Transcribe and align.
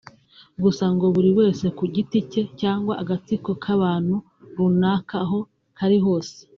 Gusa 0.63 0.85
ngo 0.93 1.05
buri 1.15 1.29
wese 1.39 1.65
ku 1.77 1.83
giti 1.93 2.19
cye 2.31 2.43
cyangwa 2.61 2.93
agatsiko 3.01 3.51
k’abantu 3.63 4.15
runaka 4.57 5.17
aho 5.25 5.39
kari 5.77 5.97
hose 6.05 6.35